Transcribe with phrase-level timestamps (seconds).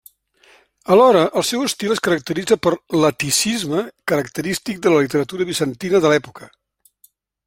[0.93, 6.51] Alhora, el seu estil es caracteritza per l'aticisme característic de la literatura bizantina de l'època.